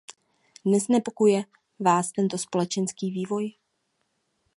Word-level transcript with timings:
Neznepokojuje 0.65 1.43
vás 1.79 2.11
tento 2.11 2.37
společenský 2.37 3.11
vývoj? 3.11 3.51